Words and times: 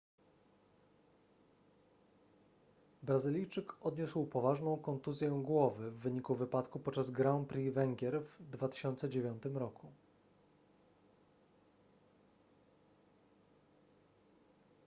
brazylijczyk 3.03 3.73
odniósł 3.85 4.25
poważną 4.25 4.77
kontuzję 4.77 5.41
głowy 5.43 5.91
w 5.91 5.97
wyniku 5.99 6.35
wypadku 6.35 6.79
podczas 6.79 7.09
grand 7.09 7.47
prix 7.49 7.75
węgier 7.75 8.21
w 8.39 8.51
2009 8.51 9.43
roku 9.53 9.87